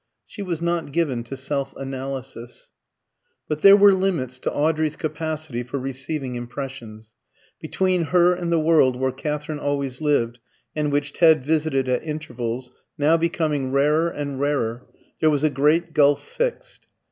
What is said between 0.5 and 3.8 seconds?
not given to self analysis. But there